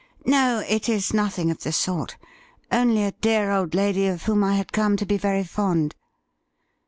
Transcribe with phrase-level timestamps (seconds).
[0.25, 2.17] 'No, it is nothing of the sort.
[2.71, 5.93] Only a dear old lady of whom I had come to be very fond.'